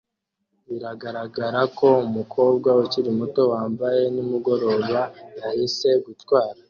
Biragaragara 0.67 1.61
ko 1.77 1.87
umukobwa 2.07 2.69
ukiri 2.83 3.09
muto 3.19 3.41
wambaye 3.51 4.01
nimugoroba 4.13 5.01
yahisemo 5.39 6.01
gutwara 6.05 6.59